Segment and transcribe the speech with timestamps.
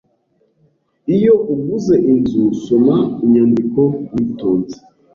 [1.15, 3.81] Iyo uguze inzu, soma inyandiko
[4.13, 4.77] witonze.